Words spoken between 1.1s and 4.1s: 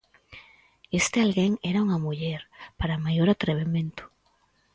alguén era unha muller, para maior atrevemento.